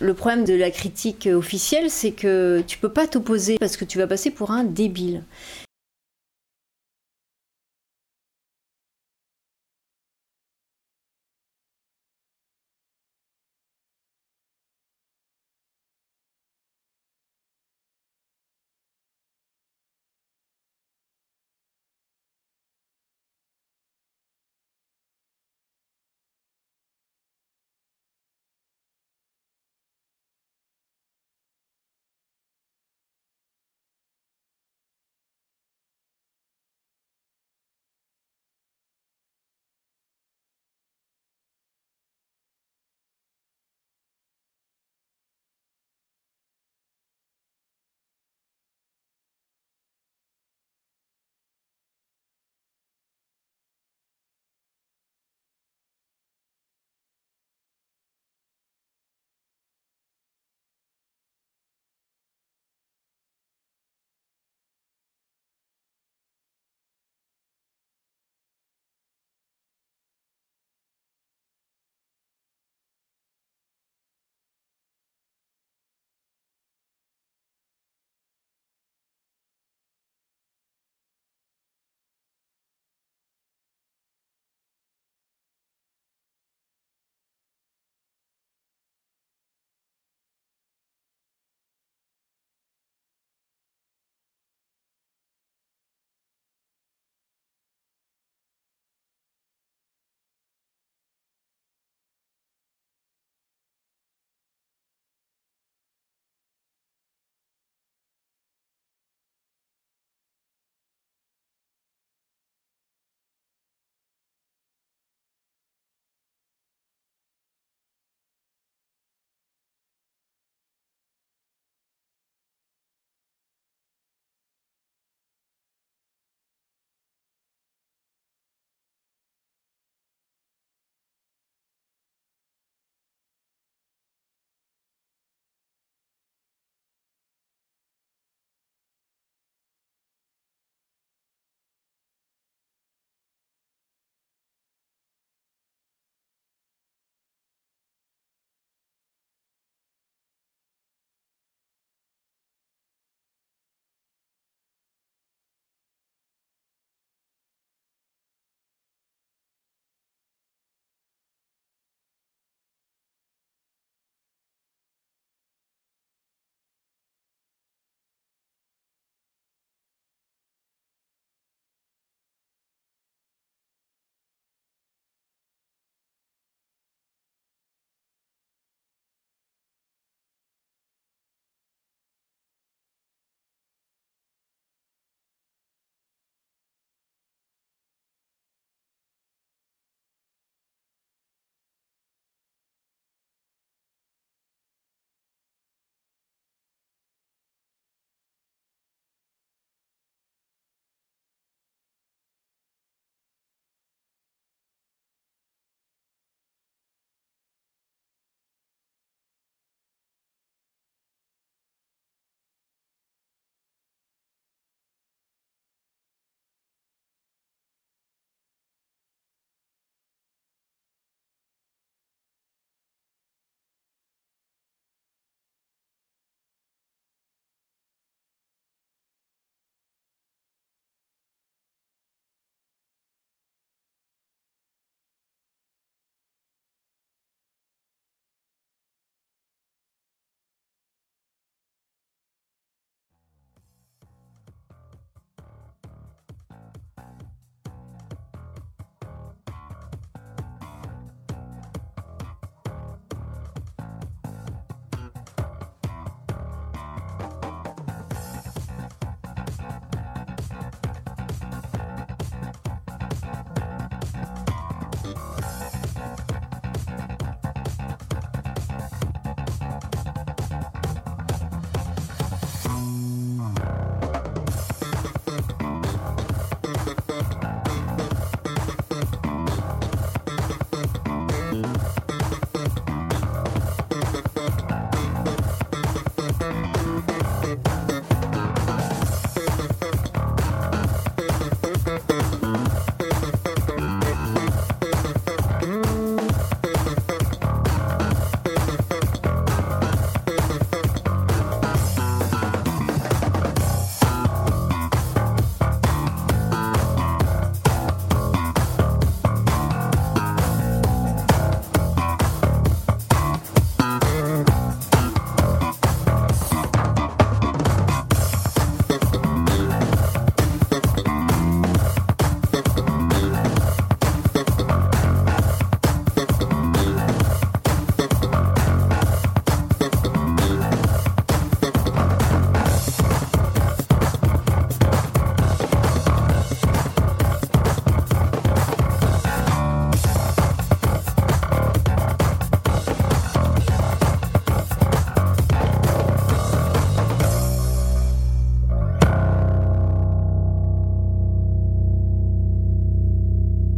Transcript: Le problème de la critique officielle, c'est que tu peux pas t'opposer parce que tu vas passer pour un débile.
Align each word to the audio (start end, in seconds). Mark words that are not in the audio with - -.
Le 0.00 0.14
problème 0.14 0.44
de 0.44 0.54
la 0.54 0.70
critique 0.70 1.28
officielle, 1.32 1.90
c'est 1.90 2.12
que 2.12 2.62
tu 2.66 2.78
peux 2.78 2.92
pas 2.92 3.06
t'opposer 3.08 3.56
parce 3.58 3.76
que 3.76 3.84
tu 3.84 3.98
vas 3.98 4.06
passer 4.06 4.30
pour 4.30 4.52
un 4.52 4.64
débile. 4.64 5.24